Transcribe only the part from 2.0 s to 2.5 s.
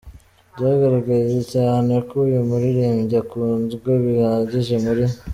ko uyu